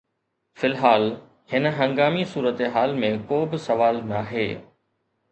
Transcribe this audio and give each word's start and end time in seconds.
في 0.53 0.67
الحال، 0.67 1.09
هن 1.51 1.65
هنگامي 1.81 2.23
صورتحال 2.31 2.95
۾ 3.03 3.11
ڪو 3.29 3.39
به 3.51 3.59
سوال 3.67 4.01
ناهي 4.13 4.47